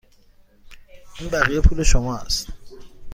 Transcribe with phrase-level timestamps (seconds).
[1.19, 2.47] این بقیه پول شما است.